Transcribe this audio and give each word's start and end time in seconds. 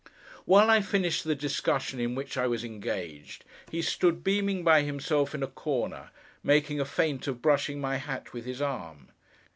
While 0.45 0.71
I 0.71 0.81
finished 0.81 1.25
the 1.25 1.35
discussion 1.35 1.99
in 1.99 2.15
which 2.15 2.35
I 2.35 2.47
was 2.47 2.63
engaged, 2.63 3.45
he 3.69 3.83
stood, 3.83 4.23
beaming 4.23 4.63
by 4.63 4.81
himself 4.81 5.35
in 5.35 5.43
a 5.43 5.47
corner, 5.47 6.09
making 6.41 6.79
a 6.79 6.85
feint 6.85 7.27
of 7.27 7.39
brushing 7.39 7.79
my 7.79 7.97
hat 7.97 8.33
with 8.33 8.45
his 8.45 8.63
arm. 8.63 9.09